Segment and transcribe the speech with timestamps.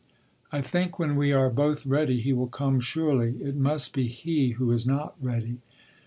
[0.51, 4.71] I think when we are both ready he will come surely—it must be he who
[4.71, 5.59] is not ready....